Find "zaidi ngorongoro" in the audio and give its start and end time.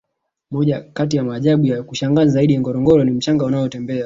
2.31-3.03